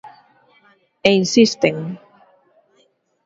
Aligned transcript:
E 1.07 1.09
insisten. 1.21 1.75